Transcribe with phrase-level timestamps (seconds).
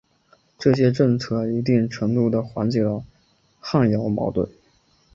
[0.57, 3.05] 这些政策一定程度的缓解了
[3.59, 4.49] 汉瑶矛盾。